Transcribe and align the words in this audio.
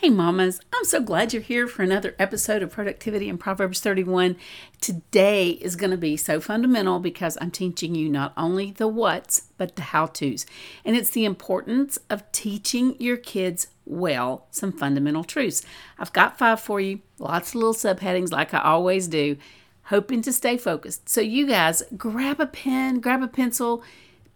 Hey, 0.00 0.08
mamas, 0.08 0.62
I'm 0.72 0.86
so 0.86 1.02
glad 1.02 1.34
you're 1.34 1.42
here 1.42 1.68
for 1.68 1.82
another 1.82 2.14
episode 2.18 2.62
of 2.62 2.72
Productivity 2.72 3.28
in 3.28 3.36
Proverbs 3.36 3.80
31. 3.80 4.36
Today 4.80 5.50
is 5.50 5.76
going 5.76 5.90
to 5.90 5.98
be 5.98 6.16
so 6.16 6.40
fundamental 6.40 7.00
because 7.00 7.36
I'm 7.38 7.50
teaching 7.50 7.94
you 7.94 8.08
not 8.08 8.32
only 8.34 8.70
the 8.70 8.88
what's, 8.88 9.42
but 9.58 9.76
the 9.76 9.82
how 9.82 10.06
to's. 10.06 10.46
And 10.86 10.96
it's 10.96 11.10
the 11.10 11.26
importance 11.26 11.98
of 12.08 12.32
teaching 12.32 12.96
your 12.98 13.18
kids 13.18 13.66
well 13.84 14.46
some 14.50 14.72
fundamental 14.72 15.22
truths. 15.22 15.62
I've 15.98 16.14
got 16.14 16.38
five 16.38 16.60
for 16.60 16.80
you, 16.80 17.00
lots 17.18 17.50
of 17.50 17.56
little 17.56 17.74
subheadings 17.74 18.32
like 18.32 18.54
I 18.54 18.60
always 18.60 19.06
do, 19.06 19.36
hoping 19.82 20.22
to 20.22 20.32
stay 20.32 20.56
focused. 20.56 21.10
So, 21.10 21.20
you 21.20 21.46
guys, 21.46 21.82
grab 21.98 22.40
a 22.40 22.46
pen, 22.46 23.00
grab 23.00 23.22
a 23.22 23.28
pencil, 23.28 23.84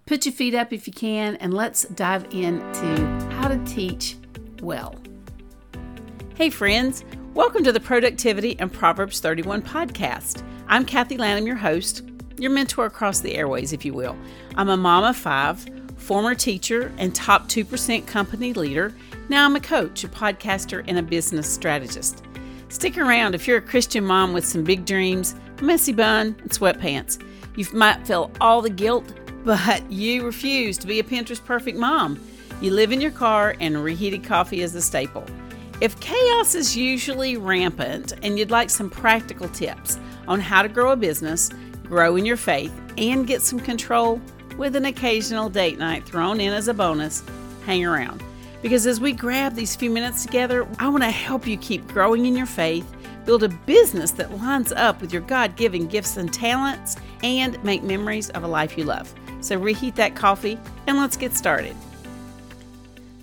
put 0.04 0.26
your 0.26 0.34
feet 0.34 0.54
up 0.54 0.74
if 0.74 0.86
you 0.86 0.92
can, 0.92 1.36
and 1.36 1.54
let's 1.54 1.84
dive 1.84 2.26
into 2.34 2.96
how 3.36 3.48
to 3.48 3.56
teach 3.64 4.18
well. 4.60 4.94
Hey, 6.36 6.50
friends, 6.50 7.04
welcome 7.32 7.62
to 7.62 7.70
the 7.70 7.78
Productivity 7.78 8.58
and 8.58 8.72
Proverbs 8.72 9.20
31 9.20 9.62
podcast. 9.62 10.42
I'm 10.66 10.84
Kathy 10.84 11.16
Lanham, 11.16 11.46
your 11.46 11.54
host, 11.54 12.02
your 12.38 12.50
mentor 12.50 12.86
across 12.86 13.20
the 13.20 13.36
airways, 13.36 13.72
if 13.72 13.84
you 13.84 13.94
will. 13.94 14.16
I'm 14.56 14.68
a 14.68 14.76
mom 14.76 15.04
of 15.04 15.16
five, 15.16 15.64
former 15.96 16.34
teacher, 16.34 16.92
and 16.98 17.14
top 17.14 17.48
2% 17.48 18.08
company 18.08 18.52
leader. 18.52 18.92
Now 19.28 19.44
I'm 19.44 19.54
a 19.54 19.60
coach, 19.60 20.02
a 20.02 20.08
podcaster, 20.08 20.82
and 20.88 20.98
a 20.98 21.04
business 21.04 21.48
strategist. 21.48 22.24
Stick 22.68 22.98
around 22.98 23.36
if 23.36 23.46
you're 23.46 23.58
a 23.58 23.62
Christian 23.62 24.04
mom 24.04 24.32
with 24.32 24.44
some 24.44 24.64
big 24.64 24.84
dreams, 24.84 25.36
a 25.58 25.62
messy 25.62 25.92
bun, 25.92 26.34
and 26.40 26.50
sweatpants. 26.50 27.24
You 27.54 27.64
might 27.72 28.04
feel 28.08 28.32
all 28.40 28.60
the 28.60 28.70
guilt, 28.70 29.14
but 29.44 29.88
you 29.88 30.24
refuse 30.24 30.78
to 30.78 30.88
be 30.88 30.98
a 30.98 31.04
Pinterest 31.04 31.44
perfect 31.44 31.78
mom. 31.78 32.20
You 32.60 32.72
live 32.72 32.90
in 32.90 33.00
your 33.00 33.12
car, 33.12 33.54
and 33.60 33.84
reheated 33.84 34.24
coffee 34.24 34.62
is 34.62 34.74
a 34.74 34.82
staple. 34.82 35.24
If 35.84 36.00
chaos 36.00 36.54
is 36.54 36.74
usually 36.74 37.36
rampant 37.36 38.14
and 38.22 38.38
you'd 38.38 38.50
like 38.50 38.70
some 38.70 38.88
practical 38.88 39.50
tips 39.50 39.98
on 40.26 40.40
how 40.40 40.62
to 40.62 40.68
grow 40.70 40.92
a 40.92 40.96
business, 40.96 41.50
grow 41.82 42.16
in 42.16 42.24
your 42.24 42.38
faith, 42.38 42.72
and 42.96 43.26
get 43.26 43.42
some 43.42 43.60
control 43.60 44.18
with 44.56 44.76
an 44.76 44.86
occasional 44.86 45.50
date 45.50 45.76
night 45.76 46.06
thrown 46.06 46.40
in 46.40 46.54
as 46.54 46.68
a 46.68 46.72
bonus, 46.72 47.22
hang 47.66 47.84
around. 47.84 48.22
Because 48.62 48.86
as 48.86 48.98
we 48.98 49.12
grab 49.12 49.54
these 49.54 49.76
few 49.76 49.90
minutes 49.90 50.24
together, 50.24 50.66
I 50.78 50.88
want 50.88 51.02
to 51.02 51.10
help 51.10 51.46
you 51.46 51.58
keep 51.58 51.86
growing 51.88 52.24
in 52.24 52.34
your 52.34 52.46
faith, 52.46 52.90
build 53.26 53.42
a 53.42 53.50
business 53.50 54.10
that 54.12 54.34
lines 54.38 54.72
up 54.72 55.02
with 55.02 55.12
your 55.12 55.20
God 55.20 55.54
given 55.54 55.86
gifts 55.86 56.16
and 56.16 56.32
talents, 56.32 56.96
and 57.22 57.62
make 57.62 57.82
memories 57.82 58.30
of 58.30 58.42
a 58.42 58.48
life 58.48 58.78
you 58.78 58.84
love. 58.84 59.12
So 59.42 59.58
reheat 59.58 59.96
that 59.96 60.16
coffee 60.16 60.58
and 60.86 60.96
let's 60.96 61.18
get 61.18 61.34
started. 61.34 61.76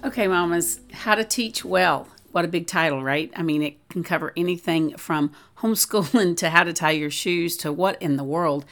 Okay, 0.03 0.27
mamas, 0.27 0.79
how 0.93 1.15
to 1.15 1.23
teach 1.23 1.65
well. 1.65 2.07
What 2.31 2.45
a 2.45 2.49
big 2.49 2.67
title, 2.67 3.03
right? 3.03 3.31
I 3.35 3.43
mean, 3.43 3.61
it 3.61 3.89
can 3.89 4.03
cover 4.03 4.33
anything 4.37 4.97
from 4.97 5.31
homeschooling 5.59 6.37
to 6.37 6.49
how 6.49 6.63
to 6.63 6.73
tie 6.73 6.91
your 6.91 7.11
shoes 7.11 7.57
to 7.57 7.71
what 7.71 8.01
in 8.01 8.17
the 8.17 8.23
world 8.23 8.65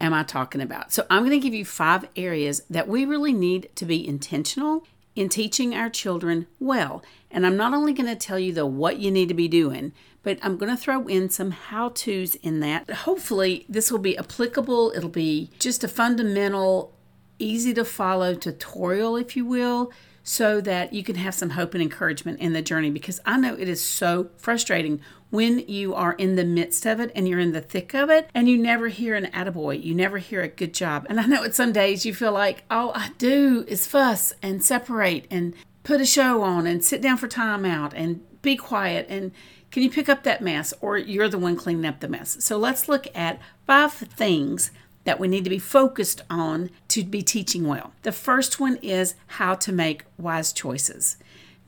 am 0.00 0.12
I 0.12 0.22
talking 0.22 0.60
about. 0.60 0.92
So, 0.92 1.06
I'm 1.10 1.22
going 1.24 1.38
to 1.38 1.44
give 1.44 1.54
you 1.54 1.64
five 1.64 2.06
areas 2.16 2.62
that 2.70 2.88
we 2.88 3.04
really 3.04 3.32
need 3.32 3.70
to 3.76 3.84
be 3.84 4.06
intentional 4.06 4.86
in 5.14 5.28
teaching 5.28 5.74
our 5.74 5.88
children 5.88 6.46
well. 6.58 7.02
And 7.30 7.46
I'm 7.46 7.56
not 7.56 7.74
only 7.74 7.92
going 7.92 8.08
to 8.08 8.16
tell 8.16 8.38
you 8.38 8.52
the 8.52 8.66
what 8.66 8.98
you 8.98 9.10
need 9.10 9.28
to 9.28 9.34
be 9.34 9.48
doing, 9.48 9.92
but 10.22 10.38
I'm 10.42 10.56
going 10.56 10.74
to 10.74 10.80
throw 10.80 11.06
in 11.06 11.30
some 11.30 11.50
how 11.50 11.90
to's 11.90 12.34
in 12.36 12.60
that. 12.60 12.90
Hopefully, 12.90 13.66
this 13.68 13.92
will 13.92 13.98
be 13.98 14.16
applicable. 14.16 14.92
It'll 14.96 15.08
be 15.08 15.50
just 15.58 15.84
a 15.84 15.88
fundamental, 15.88 16.92
easy 17.38 17.74
to 17.74 17.84
follow 17.84 18.34
tutorial, 18.34 19.16
if 19.16 19.36
you 19.36 19.44
will, 19.44 19.92
so 20.24 20.58
that 20.62 20.92
you 20.94 21.04
can 21.04 21.16
have 21.16 21.34
some 21.34 21.50
hope 21.50 21.74
and 21.74 21.82
encouragement 21.82 22.40
in 22.40 22.54
the 22.54 22.62
journey 22.62 22.90
because 22.90 23.20
I 23.26 23.36
know 23.36 23.54
it 23.54 23.68
is 23.68 23.84
so 23.84 24.30
frustrating 24.38 25.00
when 25.28 25.58
you 25.68 25.94
are 25.94 26.14
in 26.14 26.36
the 26.36 26.44
midst 26.44 26.86
of 26.86 26.98
it 26.98 27.12
and 27.14 27.28
you're 27.28 27.38
in 27.38 27.52
the 27.52 27.60
thick 27.60 27.94
of 27.94 28.08
it 28.08 28.30
and 28.34 28.48
you 28.48 28.56
never 28.56 28.88
hear 28.88 29.14
an 29.14 29.26
attaboy, 29.26 29.82
you 29.84 29.94
never 29.94 30.18
hear 30.18 30.40
a 30.40 30.48
good 30.48 30.72
job. 30.72 31.06
And 31.10 31.20
I 31.20 31.26
know 31.26 31.44
at 31.44 31.54
some 31.54 31.72
days 31.72 32.06
you 32.06 32.14
feel 32.14 32.32
like 32.32 32.64
all 32.70 32.92
I 32.94 33.10
do 33.18 33.66
is 33.68 33.86
fuss 33.86 34.32
and 34.42 34.64
separate 34.64 35.26
and 35.30 35.54
put 35.82 36.00
a 36.00 36.06
show 36.06 36.42
on 36.42 36.66
and 36.66 36.82
sit 36.82 37.02
down 37.02 37.18
for 37.18 37.28
time 37.28 37.66
out 37.66 37.92
and 37.92 38.22
be 38.40 38.56
quiet 38.56 39.06
and 39.10 39.30
can 39.70 39.82
you 39.82 39.90
pick 39.90 40.08
up 40.08 40.22
that 40.22 40.40
mess 40.40 40.72
or 40.80 40.96
you're 40.96 41.28
the 41.28 41.36
one 41.36 41.56
cleaning 41.56 41.84
up 41.84 42.00
the 42.00 42.08
mess. 42.08 42.42
So 42.42 42.56
let's 42.56 42.88
look 42.88 43.08
at 43.14 43.40
five 43.66 43.92
things 43.92 44.70
that 45.04 45.20
we 45.20 45.28
need 45.28 45.44
to 45.44 45.50
be 45.50 45.58
focused 45.58 46.22
on 46.28 46.70
to 46.88 47.04
be 47.04 47.22
teaching 47.22 47.66
well. 47.66 47.92
The 48.02 48.12
first 48.12 48.58
one 48.58 48.76
is 48.76 49.14
how 49.26 49.54
to 49.54 49.72
make 49.72 50.04
wise 50.18 50.52
choices. 50.52 51.16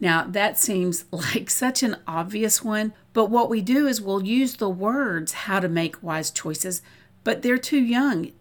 Now, 0.01 0.25
that 0.25 0.59
seems 0.59 1.05
like 1.11 1.51
such 1.51 1.83
an 1.83 1.97
obvious 2.07 2.63
one, 2.63 2.93
but 3.13 3.27
what 3.27 3.49
we 3.49 3.63
do 3.63 3.87
is 3.87 4.01
we'll 4.01 4.25
use 4.25 4.57
the 4.57 4.69
words 4.69 5.33
how 5.33 5.61
to 5.61 5.69
make 5.69 6.03
wise 6.03 6.31
choices, 6.31 6.83
but 7.25 7.43
they're 7.43 7.59
too 7.59 7.81
young. 7.81 8.33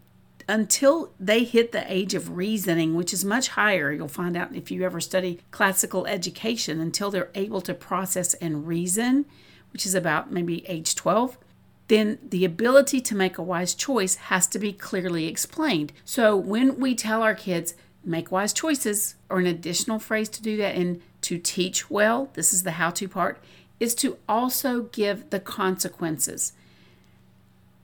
Until 0.47 1.11
they 1.19 1.43
hit 1.43 1.71
the 1.71 1.91
age 1.91 2.13
of 2.13 2.37
reasoning, 2.37 2.93
which 2.93 3.13
is 3.13 3.25
much 3.25 3.49
higher, 3.49 3.91
you'll 3.91 4.07
find 4.07 4.37
out 4.37 4.55
if 4.55 4.69
you 4.69 4.83
ever 4.83 5.01
study 5.01 5.39
classical 5.49 6.05
education, 6.05 6.79
until 6.79 7.09
they're 7.09 7.31
able 7.33 7.61
to 7.61 7.73
process 7.73 8.35
and 8.35 8.67
reason, 8.67 9.25
which 9.73 9.87
is 9.87 9.95
about 9.95 10.31
maybe 10.31 10.63
age 10.67 10.93
12, 10.93 11.39
then 11.87 12.17
the 12.27 12.45
ability 12.45 12.99
to 13.01 13.15
make 13.15 13.37
a 13.37 13.43
wise 13.43 13.75
choice 13.75 14.15
has 14.15 14.47
to 14.47 14.59
be 14.59 14.73
clearly 14.73 15.27
explained. 15.27 15.93
So 16.03 16.35
when 16.35 16.79
we 16.79 16.95
tell 16.95 17.21
our 17.21 17.35
kids, 17.35 17.75
make 18.03 18.31
wise 18.31 18.53
choices, 18.53 19.15
or 19.29 19.39
an 19.39 19.45
additional 19.45 19.99
phrase 19.99 20.29
to 20.29 20.41
do 20.41 20.57
that 20.57 20.75
and 20.75 21.01
to 21.21 21.37
teach 21.37 21.89
well, 21.89 22.29
this 22.33 22.53
is 22.53 22.63
the 22.63 22.71
how 22.71 22.89
to 22.91 23.07
part, 23.07 23.43
is 23.79 23.93
to 23.95 24.17
also 24.27 24.83
give 24.83 25.29
the 25.29 25.39
consequences. 25.39 26.53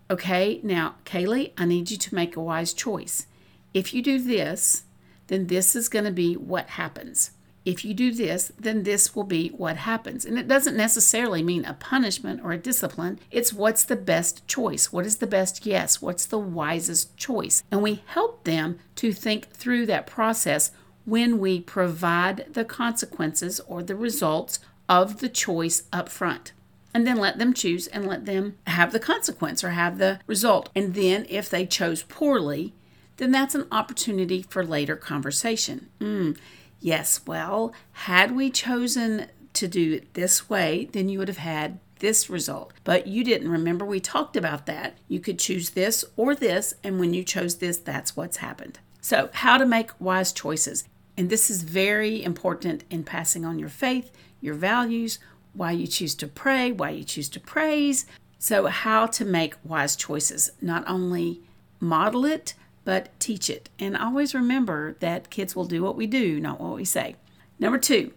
Okay, 0.09 0.59
now, 0.63 0.95
Kaylee, 1.05 1.51
I 1.57 1.65
need 1.65 1.91
you 1.91 1.97
to 1.97 2.15
make 2.15 2.35
a 2.35 2.41
wise 2.41 2.73
choice. 2.73 3.27
If 3.73 3.93
you 3.93 4.01
do 4.01 4.19
this, 4.19 4.83
then 5.27 5.47
this 5.47 5.75
is 5.75 5.89
going 5.89 6.05
to 6.05 6.11
be 6.11 6.35
what 6.35 6.71
happens 6.71 7.31
if 7.63 7.85
you 7.85 7.93
do 7.93 8.11
this, 8.11 8.51
then 8.59 8.83
this 8.83 9.15
will 9.15 9.23
be 9.23 9.49
what 9.49 9.77
happens. 9.77 10.25
And 10.25 10.37
it 10.37 10.47
doesn't 10.47 10.75
necessarily 10.75 11.43
mean 11.43 11.63
a 11.65 11.73
punishment 11.73 12.41
or 12.43 12.51
a 12.51 12.57
discipline. 12.57 13.19
It's 13.29 13.53
what's 13.53 13.83
the 13.83 13.95
best 13.95 14.47
choice. 14.47 14.91
What 14.91 15.05
is 15.05 15.17
the 15.17 15.27
best 15.27 15.65
yes? 15.65 16.01
What's 16.01 16.25
the 16.25 16.39
wisest 16.39 17.15
choice? 17.17 17.63
And 17.71 17.83
we 17.83 18.03
help 18.07 18.45
them 18.45 18.79
to 18.95 19.13
think 19.13 19.51
through 19.51 19.85
that 19.87 20.07
process 20.07 20.71
when 21.05 21.39
we 21.39 21.61
provide 21.61 22.45
the 22.53 22.65
consequences 22.65 23.59
or 23.61 23.83
the 23.83 23.95
results 23.95 24.59
of 24.89 25.19
the 25.19 25.29
choice 25.29 25.83
up 25.93 26.09
front. 26.09 26.53
And 26.93 27.07
then 27.07 27.17
let 27.17 27.37
them 27.37 27.53
choose 27.53 27.87
and 27.87 28.05
let 28.05 28.25
them 28.25 28.57
have 28.67 28.91
the 28.91 28.99
consequence 28.99 29.63
or 29.63 29.69
have 29.69 29.97
the 29.97 30.19
result. 30.27 30.69
And 30.75 30.93
then 30.93 31.25
if 31.29 31.49
they 31.49 31.65
chose 31.65 32.03
poorly, 32.03 32.73
then 33.17 33.31
that's 33.31 33.55
an 33.55 33.67
opportunity 33.71 34.41
for 34.41 34.65
later 34.65 34.95
conversation. 34.95 35.89
Mm, 35.99 36.37
Yes, 36.81 37.21
well, 37.27 37.73
had 37.91 38.35
we 38.35 38.49
chosen 38.49 39.27
to 39.53 39.67
do 39.67 39.93
it 39.93 40.13
this 40.15 40.49
way, 40.49 40.89
then 40.91 41.07
you 41.07 41.19
would 41.19 41.27
have 41.27 41.37
had 41.37 41.79
this 41.99 42.29
result. 42.29 42.73
But 42.83 43.05
you 43.05 43.23
didn't. 43.23 43.49
Remember, 43.49 43.85
we 43.85 43.99
talked 43.99 44.35
about 44.35 44.65
that. 44.65 44.97
You 45.07 45.19
could 45.19 45.37
choose 45.39 45.69
this 45.71 46.03
or 46.17 46.35
this, 46.35 46.73
and 46.83 46.99
when 46.99 47.13
you 47.13 47.23
chose 47.23 47.57
this, 47.57 47.77
that's 47.77 48.17
what's 48.17 48.37
happened. 48.37 48.79
So, 48.99 49.29
how 49.33 49.57
to 49.57 49.65
make 49.65 49.91
wise 49.99 50.33
choices. 50.33 50.83
And 51.15 51.29
this 51.29 51.49
is 51.49 51.63
very 51.63 52.23
important 52.23 52.83
in 52.89 53.03
passing 53.03 53.45
on 53.45 53.59
your 53.59 53.69
faith, 53.69 54.11
your 54.39 54.55
values, 54.55 55.19
why 55.53 55.71
you 55.71 55.85
choose 55.85 56.15
to 56.15 56.27
pray, 56.27 56.71
why 56.71 56.89
you 56.89 57.03
choose 57.03 57.29
to 57.29 57.39
praise. 57.39 58.05
So, 58.39 58.65
how 58.65 59.05
to 59.07 59.25
make 59.25 59.55
wise 59.63 59.95
choices. 59.95 60.51
Not 60.61 60.83
only 60.87 61.41
model 61.79 62.25
it, 62.25 62.55
but 62.83 63.17
teach 63.19 63.49
it. 63.49 63.69
And 63.79 63.95
always 63.95 64.33
remember 64.33 64.95
that 64.99 65.29
kids 65.29 65.55
will 65.55 65.65
do 65.65 65.83
what 65.83 65.95
we 65.95 66.07
do, 66.07 66.39
not 66.39 66.59
what 66.59 66.75
we 66.75 66.85
say. 66.85 67.15
Number 67.59 67.77
two, 67.77 68.13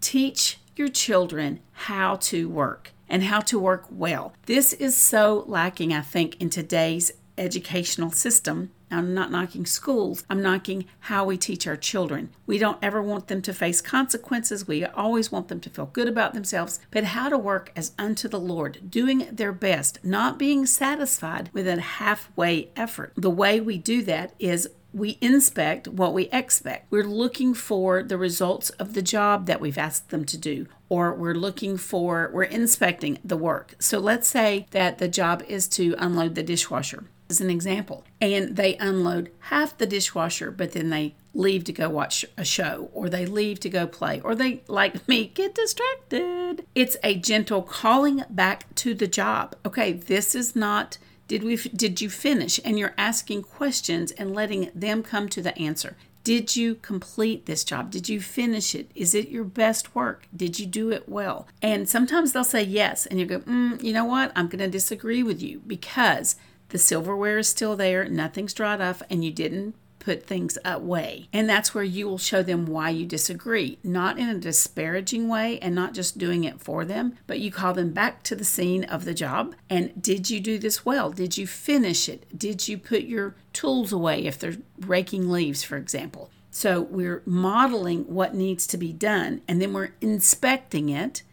teach 0.00 0.58
your 0.76 0.88
children 0.88 1.60
how 1.72 2.16
to 2.16 2.48
work 2.48 2.92
and 3.08 3.24
how 3.24 3.40
to 3.40 3.58
work 3.58 3.86
well. 3.90 4.32
This 4.46 4.72
is 4.72 4.96
so 4.96 5.44
lacking, 5.46 5.92
I 5.92 6.00
think, 6.00 6.40
in 6.40 6.50
today's 6.50 7.12
educational 7.38 8.10
system 8.10 8.70
I'm 8.90 9.14
not 9.14 9.30
knocking 9.30 9.66
schools. 9.66 10.24
I'm 10.30 10.42
knocking 10.42 10.86
how 11.00 11.24
we 11.24 11.36
teach 11.36 11.66
our 11.66 11.76
children. 11.76 12.30
We 12.46 12.58
don't 12.58 12.78
ever 12.82 13.02
want 13.02 13.28
them 13.28 13.42
to 13.42 13.52
face 13.52 13.80
consequences. 13.80 14.66
We 14.66 14.84
always 14.84 15.32
want 15.32 15.48
them 15.48 15.60
to 15.60 15.70
feel 15.70 15.86
good 15.86 16.08
about 16.08 16.34
themselves, 16.34 16.80
but 16.90 17.04
how 17.04 17.28
to 17.28 17.38
work 17.38 17.72
as 17.74 17.92
unto 17.98 18.28
the 18.28 18.40
Lord, 18.40 18.90
doing 18.90 19.28
their 19.30 19.52
best, 19.52 19.98
not 20.04 20.38
being 20.38 20.66
satisfied 20.66 21.50
with 21.52 21.66
a 21.66 21.80
halfway 21.80 22.70
effort. 22.76 23.12
The 23.16 23.30
way 23.30 23.60
we 23.60 23.78
do 23.78 24.02
that 24.02 24.34
is 24.38 24.68
we 24.92 25.18
inspect 25.20 25.88
what 25.88 26.14
we 26.14 26.24
expect. 26.30 26.90
We're 26.90 27.04
looking 27.04 27.52
for 27.52 28.02
the 28.02 28.16
results 28.16 28.70
of 28.70 28.94
the 28.94 29.02
job 29.02 29.46
that 29.46 29.60
we've 29.60 29.76
asked 29.76 30.08
them 30.08 30.24
to 30.24 30.38
do, 30.38 30.66
or 30.88 31.12
we're 31.12 31.34
looking 31.34 31.76
for, 31.76 32.30
we're 32.32 32.44
inspecting 32.44 33.18
the 33.22 33.36
work. 33.36 33.74
So 33.78 33.98
let's 33.98 34.26
say 34.26 34.66
that 34.70 34.96
the 34.96 35.08
job 35.08 35.42
is 35.48 35.68
to 35.68 35.94
unload 35.98 36.34
the 36.34 36.42
dishwasher. 36.42 37.04
As 37.28 37.40
an 37.40 37.50
example, 37.50 38.04
and 38.20 38.56
they 38.56 38.76
unload 38.76 39.30
half 39.40 39.76
the 39.76 39.86
dishwasher, 39.86 40.50
but 40.50 40.72
then 40.72 40.90
they 40.90 41.14
leave 41.34 41.64
to 41.64 41.72
go 41.72 41.88
watch 41.88 42.24
a 42.36 42.44
show 42.44 42.90
or 42.94 43.08
they 43.08 43.26
leave 43.26 43.60
to 43.60 43.68
go 43.68 43.86
play 43.86 44.20
or 44.22 44.34
they, 44.34 44.62
like 44.68 45.06
me, 45.08 45.26
get 45.26 45.54
distracted. 45.54 46.64
It's 46.74 46.96
a 47.02 47.14
gentle 47.14 47.62
calling 47.62 48.24
back 48.30 48.74
to 48.76 48.94
the 48.94 49.06
job. 49.06 49.54
Okay, 49.64 49.92
this 49.92 50.34
is 50.34 50.56
not 50.56 50.98
did 51.28 51.42
we 51.42 51.56
did 51.56 52.00
you 52.00 52.08
finish 52.08 52.60
and 52.64 52.78
you're 52.78 52.94
asking 52.96 53.42
questions 53.42 54.12
and 54.12 54.32
letting 54.32 54.70
them 54.74 55.02
come 55.02 55.28
to 55.30 55.42
the 55.42 55.56
answer. 55.58 55.96
Did 56.22 56.56
you 56.56 56.74
complete 56.74 57.46
this 57.46 57.62
job? 57.62 57.90
Did 57.90 58.08
you 58.08 58.20
finish 58.20 58.74
it? 58.74 58.90
Is 58.96 59.14
it 59.14 59.28
your 59.28 59.44
best 59.44 59.94
work? 59.94 60.26
Did 60.34 60.58
you 60.58 60.66
do 60.66 60.90
it 60.90 61.08
well? 61.08 61.46
And 61.62 61.88
sometimes 61.88 62.32
they'll 62.32 62.42
say 62.42 62.64
yes, 62.64 63.06
and 63.06 63.20
you 63.20 63.26
go, 63.26 63.38
mm, 63.40 63.80
you 63.80 63.92
know 63.92 64.04
what? 64.04 64.32
I'm 64.34 64.48
going 64.48 64.58
to 64.58 64.68
disagree 64.68 65.22
with 65.22 65.40
you 65.40 65.62
because 65.64 66.34
the 66.68 66.78
silverware 66.78 67.38
is 67.38 67.48
still 67.48 67.76
there, 67.76 68.08
nothing's 68.08 68.54
dried 68.54 68.80
off, 68.80 69.02
and 69.10 69.24
you 69.24 69.30
didn't 69.30 69.74
put 70.06 70.24
things 70.24 70.56
away. 70.64 71.28
And 71.32 71.48
that's 71.48 71.74
where 71.74 71.82
you 71.82 72.06
will 72.06 72.16
show 72.16 72.40
them 72.40 72.64
why 72.66 72.90
you 72.90 73.04
disagree, 73.04 73.78
not 73.82 74.18
in 74.18 74.28
a 74.28 74.38
disparaging 74.38 75.28
way 75.28 75.58
and 75.58 75.74
not 75.74 75.94
just 75.94 76.16
doing 76.16 76.44
it 76.44 76.60
for 76.60 76.84
them, 76.84 77.16
but 77.26 77.40
you 77.40 77.50
call 77.50 77.74
them 77.74 77.90
back 77.90 78.22
to 78.22 78.36
the 78.36 78.44
scene 78.44 78.84
of 78.84 79.04
the 79.04 79.14
job. 79.14 79.56
And 79.68 80.00
did 80.00 80.30
you 80.30 80.38
do 80.38 80.58
this 80.58 80.86
well? 80.86 81.10
Did 81.10 81.36
you 81.36 81.48
finish 81.48 82.08
it? 82.08 82.38
Did 82.38 82.68
you 82.68 82.78
put 82.78 83.02
your 83.02 83.34
tools 83.52 83.92
away 83.92 84.26
if 84.26 84.38
they're 84.38 84.58
raking 84.78 85.28
leaves, 85.28 85.64
for 85.64 85.76
example? 85.76 86.30
So 86.52 86.82
we're 86.82 87.22
modeling 87.26 88.04
what 88.04 88.32
needs 88.32 88.68
to 88.68 88.76
be 88.76 88.92
done 88.92 89.42
and 89.48 89.60
then 89.60 89.72
we're 89.72 89.90
inspecting 90.00 90.88
it 90.88 91.24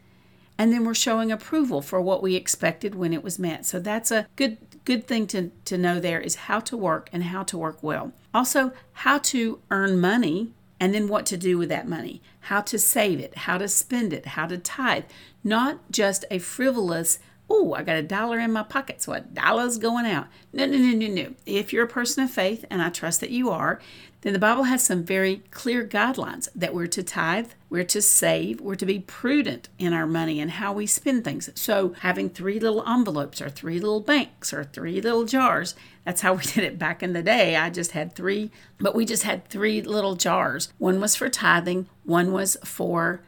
and 0.58 0.74
then 0.74 0.84
we're 0.84 0.96
showing 0.96 1.32
approval 1.32 1.82
for 1.84 2.02
what 2.02 2.24
we 2.24 2.36
expected 2.36 2.96
when 2.96 3.14
it 3.14 3.24
was 3.24 3.38
met. 3.38 3.68
So 3.68 3.80
that's 3.80 4.12
a 4.12 4.28
good 4.36 4.58
good 4.86 5.08
thing 5.08 5.28
to, 5.28 5.52
to 5.66 5.78
know 5.78 6.00
there 6.00 6.20
is 6.20 6.36
how 6.36 6.60
to 6.62 6.78
work 6.78 7.10
and 7.14 7.24
how 7.24 7.44
to 7.44 7.58
work 7.58 7.82
well. 7.82 8.12
Also, 8.34 8.72
how 8.94 9.18
to 9.20 9.60
earn 9.72 10.00
money 10.00 10.54
and 10.80 10.94
then 10.94 11.08
what 11.08 11.26
to 11.28 11.38
do 11.38 11.58
with 11.58 11.70
that 11.70 11.88
money, 11.88 12.22
how 12.42 12.62
to 12.62 12.78
save 12.78 13.20
it, 13.20 13.38
how 13.40 13.58
to 13.58 13.68
spend 13.68 14.12
it, 14.12 14.26
how 14.26 14.46
to 14.46 14.58
tithe. 14.58 15.06
Not 15.44 15.92
just 15.92 16.26
a 16.30 16.40
frivolous, 16.40 17.20
oh, 17.50 17.74
I 17.74 17.84
got 17.84 17.98
a 17.98 18.04
dollar 18.04 18.40
in 18.40 18.52
my 18.52 18.64
pocket, 18.64 19.02
so 19.02 19.14
a 19.14 19.22
dollar's 19.22 19.78
going 19.78 20.06
out. 20.06 20.28
No, 20.52 20.66
no, 20.66 20.78
no, 20.78 20.92
no, 20.96 21.08
no. 21.08 21.34
If 21.46 21.72
you're 21.72 21.86
a 21.86 21.90
person 21.90 22.24
of 22.24 22.32
faith, 22.32 22.66
and 22.70 22.82
I 22.82 22.90
trust 22.90 23.22
that 23.22 23.30
you 23.30 23.50
are, 23.50 23.80
then 24.22 24.32
the 24.32 24.40
Bible 24.40 24.64
has 24.64 24.82
some 24.82 25.04
very 25.04 25.44
clear 25.52 25.86
guidelines 25.86 26.48
that 26.56 26.74
we're 26.74 26.88
to 26.88 27.04
tithe, 27.04 27.52
we're 27.70 27.84
to 27.84 28.02
save, 28.02 28.62
we're 28.62 28.76
to 28.76 28.86
be 28.86 29.00
prudent 29.00 29.68
in 29.78 29.92
our 29.92 30.08
money 30.08 30.40
and 30.40 30.52
how 30.52 30.72
we 30.72 30.88
spend 30.88 31.26
things. 31.26 31.50
So, 31.56 31.94
having 32.00 32.30
three 32.30 32.58
little 32.58 32.88
envelopes 32.88 33.42
or 33.42 33.50
three 33.50 33.80
little 33.80 34.00
banks 34.00 34.54
or 34.54 34.64
three 34.64 35.02
little 35.02 35.26
jars, 35.26 35.76
that's 36.06 36.22
how 36.22 36.34
we 36.36 36.44
did 36.44 36.64
it 36.64 36.80
back 36.80 37.04
in 37.04 37.12
the 37.12 37.22
day. 37.22 37.58
I 37.58 37.70
just 37.70 37.92
had 37.92 38.16
three, 38.16 38.50
but 38.80 38.96
we 38.96 39.04
just 39.06 39.24
had 39.24 39.48
three 39.50 39.82
little 39.82 40.16
jars. 40.16 40.72
One 40.78 41.02
was 41.02 41.18
for 41.18 41.30
tithing, 41.30 41.88
one 42.06 42.32
was 42.32 42.56
for 42.64 43.22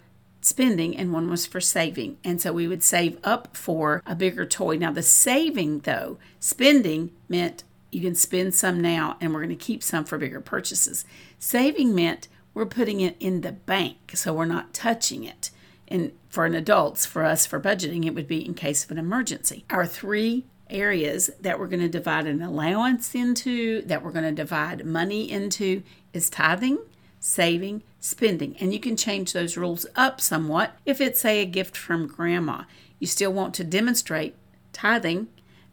spending 0.46 0.96
and 0.96 1.12
one 1.12 1.30
was 1.30 1.46
for 1.46 1.60
saving. 1.60 2.18
And 2.24 2.40
so 2.40 2.54
we 2.54 2.68
would 2.68 2.84
save 2.84 3.18
up 3.24 3.58
for 3.58 4.04
a 4.06 4.16
bigger 4.16 4.46
toy. 4.46 4.78
Now, 4.78 4.92
the 4.92 5.02
saving, 5.02 5.80
though, 5.80 6.20
spending 6.40 7.12
meant 7.28 7.64
you 7.92 8.02
can 8.02 8.16
spend 8.16 8.54
some 8.54 8.80
now, 8.80 9.18
and 9.20 9.34
we're 9.34 9.40
going 9.40 9.58
to 9.58 9.66
keep 9.66 9.82
some 9.82 10.06
for 10.06 10.18
bigger 10.18 10.42
purchases. 10.42 11.06
Saving 11.40 11.96
meant 11.96 12.28
we're 12.54 12.66
putting 12.66 13.02
it 13.02 13.16
in 13.20 13.42
the 13.42 13.54
bank, 13.54 14.12
so 14.14 14.34
we're 14.34 14.46
not 14.46 14.74
touching 14.74 15.24
it. 15.24 15.50
And 15.88 16.12
for 16.30 16.46
an 16.46 16.56
adults, 16.56 17.06
for 17.06 17.24
us, 17.24 17.46
for 17.46 17.60
budgeting, 17.60 18.06
it 18.06 18.14
would 18.14 18.28
be 18.28 18.46
in 18.46 18.54
case 18.54 18.84
of 18.84 18.92
an 18.92 18.98
emergency. 18.98 19.66
Our 19.70 19.86
three 19.86 20.46
areas 20.70 21.30
that 21.40 21.60
we're 21.60 21.68
going 21.68 21.82
to 21.82 21.90
divide 21.90 22.28
an 22.28 22.42
allowance 22.42 23.16
into, 23.16 23.82
that 23.84 24.04
we're 24.04 24.12
going 24.12 24.26
to 24.26 24.32
divide 24.32 24.86
money 24.86 25.30
into, 25.30 25.84
is 26.14 26.30
tithing, 26.30 26.80
saving, 27.20 27.82
spending. 28.06 28.56
And 28.60 28.74
you 28.74 28.80
can 28.80 28.96
change 28.96 29.34
those 29.34 29.58
rules 29.58 29.86
up 29.96 30.22
somewhat 30.22 30.78
if 30.86 31.02
it's, 31.02 31.20
say, 31.20 31.42
a 31.42 31.46
gift 31.46 31.76
from 31.76 32.08
grandma. 32.08 32.64
You 33.00 33.08
still 33.08 33.34
want 33.34 33.54
to 33.56 33.64
demonstrate 33.64 34.36
tithing 34.74 35.28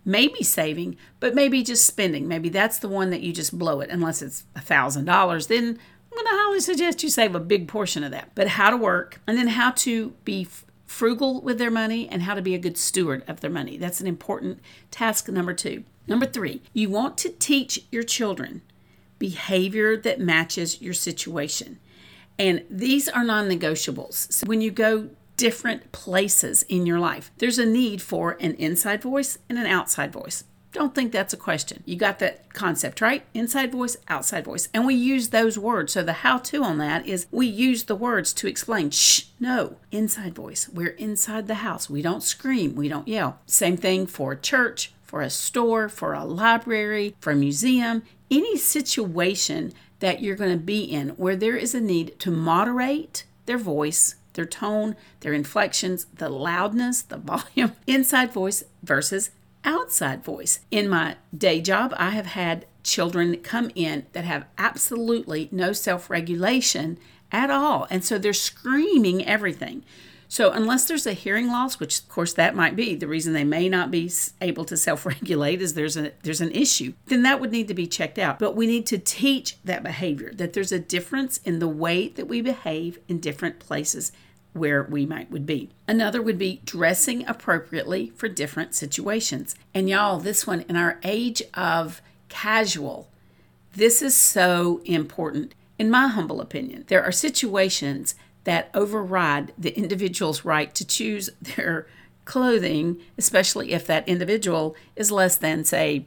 maybe 0.04 0.42
saving, 0.42 0.96
but 1.20 1.34
maybe 1.34 1.62
just 1.62 1.86
spending. 1.86 2.26
Maybe 2.26 2.48
that's 2.48 2.78
the 2.78 2.88
one 2.88 3.10
that 3.10 3.22
you 3.22 3.32
just 3.32 3.58
blow 3.58 3.80
it, 3.80 3.90
unless 3.90 4.22
it's 4.22 4.44
a 4.56 4.60
thousand 4.60 5.04
dollars. 5.04 5.46
Then 5.46 5.64
I'm 5.64 6.16
going 6.16 6.26
to 6.26 6.42
highly 6.42 6.60
suggest 6.60 7.02
you 7.02 7.08
save 7.08 7.34
a 7.34 7.40
big 7.40 7.68
portion 7.68 8.04
of 8.04 8.10
that. 8.10 8.30
But 8.34 8.48
how 8.48 8.70
to 8.70 8.76
work, 8.76 9.20
and 9.26 9.38
then 9.38 9.48
how 9.48 9.70
to 9.72 10.10
be 10.24 10.48
frugal 10.86 11.40
with 11.40 11.58
their 11.58 11.70
money, 11.70 12.08
and 12.08 12.22
how 12.22 12.34
to 12.34 12.42
be 12.42 12.54
a 12.54 12.58
good 12.58 12.76
steward 12.76 13.22
of 13.26 13.40
their 13.40 13.50
money. 13.50 13.76
That's 13.76 14.00
an 14.00 14.06
important 14.06 14.60
task 14.90 15.28
number 15.28 15.54
two. 15.54 15.84
Number 16.06 16.26
three, 16.26 16.62
you 16.72 16.90
want 16.90 17.16
to 17.18 17.30
teach 17.30 17.86
your 17.90 18.02
children 18.02 18.62
behavior 19.18 19.96
that 19.96 20.18
matches 20.18 20.82
your 20.82 20.94
situation. 20.94 21.78
And 22.42 22.64
these 22.68 23.08
are 23.08 23.22
non 23.22 23.48
negotiables. 23.48 24.32
So 24.32 24.46
when 24.48 24.60
you 24.60 24.72
go 24.72 25.10
different 25.36 25.90
places 25.92 26.62
in 26.68 26.86
your 26.86 27.00
life. 27.00 27.30
There's 27.38 27.58
a 27.58 27.66
need 27.66 28.02
for 28.02 28.36
an 28.38 28.54
inside 28.54 29.02
voice 29.02 29.38
and 29.48 29.58
an 29.58 29.66
outside 29.66 30.12
voice. 30.12 30.44
Don't 30.72 30.94
think 30.94 31.12
that's 31.12 31.34
a 31.34 31.36
question. 31.36 31.82
You 31.84 31.96
got 31.96 32.18
that 32.20 32.52
concept, 32.54 33.00
right? 33.00 33.24
Inside 33.34 33.72
voice, 33.72 33.96
outside 34.08 34.44
voice. 34.44 34.68
And 34.72 34.86
we 34.86 34.94
use 34.94 35.28
those 35.28 35.58
words. 35.58 35.92
So 35.92 36.02
the 36.02 36.12
how 36.12 36.38
to 36.38 36.62
on 36.62 36.78
that 36.78 37.06
is 37.06 37.26
we 37.30 37.46
use 37.46 37.84
the 37.84 37.96
words 37.96 38.32
to 38.34 38.46
explain, 38.46 38.90
shh, 38.90 39.24
no, 39.40 39.76
inside 39.90 40.34
voice. 40.34 40.68
We're 40.68 40.96
inside 41.08 41.46
the 41.46 41.56
house. 41.56 41.90
We 41.90 42.02
don't 42.02 42.22
scream, 42.22 42.74
we 42.74 42.88
don't 42.88 43.08
yell. 43.08 43.38
Same 43.46 43.76
thing 43.76 44.06
for 44.06 44.34
church, 44.34 44.92
for 45.02 45.20
a 45.20 45.28
store, 45.30 45.88
for 45.88 46.14
a 46.14 46.24
library, 46.24 47.14
for 47.20 47.32
a 47.32 47.36
museum, 47.36 48.02
any 48.30 48.56
situation 48.56 49.74
that 50.02 50.20
you're 50.20 50.36
going 50.36 50.50
to 50.52 50.64
be 50.64 50.82
in 50.82 51.10
where 51.10 51.36
there 51.36 51.56
is 51.56 51.74
a 51.74 51.80
need 51.80 52.18
to 52.18 52.30
moderate 52.30 53.24
their 53.46 53.58
voice 53.58 54.16
their 54.34 54.46
tone, 54.46 54.96
their 55.20 55.32
inflections, 55.32 56.06
the 56.16 56.28
loudness, 56.28 57.02
the 57.02 57.16
volume, 57.18 57.72
inside 57.86 58.32
voice 58.32 58.64
versus 58.82 59.30
outside 59.64 60.24
voice. 60.24 60.60
In 60.70 60.88
my 60.88 61.16
day 61.36 61.60
job, 61.60 61.94
I 61.96 62.10
have 62.10 62.26
had 62.26 62.66
children 62.82 63.36
come 63.38 63.70
in 63.74 64.06
that 64.12 64.24
have 64.24 64.46
absolutely 64.58 65.48
no 65.52 65.72
self 65.72 66.10
regulation 66.10 66.98
at 67.30 67.50
all. 67.50 67.86
And 67.90 68.04
so 68.04 68.18
they're 68.18 68.32
screaming 68.32 69.24
everything. 69.24 69.84
So, 70.32 70.50
unless 70.50 70.86
there's 70.86 71.06
a 71.06 71.12
hearing 71.12 71.48
loss, 71.48 71.78
which 71.78 71.98
of 71.98 72.08
course 72.08 72.32
that 72.32 72.56
might 72.56 72.74
be 72.74 72.94
the 72.94 73.06
reason 73.06 73.34
they 73.34 73.44
may 73.44 73.68
not 73.68 73.90
be 73.90 74.10
able 74.40 74.64
to 74.64 74.76
self-regulate 74.78 75.60
is 75.60 75.74
there's 75.74 75.98
a 75.98 76.12
there's 76.22 76.40
an 76.40 76.52
issue, 76.52 76.94
then 77.04 77.22
that 77.24 77.38
would 77.38 77.52
need 77.52 77.68
to 77.68 77.74
be 77.74 77.86
checked 77.86 78.18
out. 78.18 78.38
But 78.38 78.56
we 78.56 78.66
need 78.66 78.86
to 78.86 78.96
teach 78.96 79.58
that 79.62 79.82
behavior 79.82 80.32
that 80.32 80.54
there's 80.54 80.72
a 80.72 80.78
difference 80.78 81.36
in 81.44 81.58
the 81.58 81.68
way 81.68 82.08
that 82.08 82.28
we 82.28 82.40
behave 82.40 82.98
in 83.08 83.20
different 83.20 83.58
places 83.58 84.10
where 84.54 84.84
we 84.84 85.04
might 85.04 85.30
would 85.30 85.44
be. 85.44 85.68
Another 85.86 86.22
would 86.22 86.38
be 86.38 86.62
dressing 86.64 87.28
appropriately 87.28 88.10
for 88.16 88.26
different 88.26 88.74
situations. 88.74 89.54
And 89.74 89.86
y'all, 89.86 90.18
this 90.18 90.46
one 90.46 90.62
in 90.62 90.76
our 90.76 90.98
age 91.04 91.42
of 91.52 92.00
casual, 92.30 93.10
this 93.74 94.00
is 94.00 94.14
so 94.14 94.80
important 94.86 95.54
in 95.78 95.90
my 95.90 96.08
humble 96.08 96.40
opinion. 96.40 96.86
There 96.88 97.04
are 97.04 97.12
situations 97.12 98.14
that 98.44 98.70
override 98.74 99.52
the 99.56 99.76
individual's 99.76 100.44
right 100.44 100.74
to 100.74 100.86
choose 100.86 101.30
their 101.40 101.86
clothing, 102.24 103.00
especially 103.18 103.72
if 103.72 103.86
that 103.86 104.08
individual 104.08 104.76
is 104.96 105.10
less 105.10 105.36
than, 105.36 105.64
say, 105.64 106.06